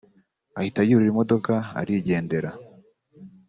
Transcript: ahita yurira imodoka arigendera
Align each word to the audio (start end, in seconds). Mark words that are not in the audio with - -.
ahita 0.59 0.79
yurira 0.87 1.11
imodoka 1.13 1.53
arigendera 1.79 2.49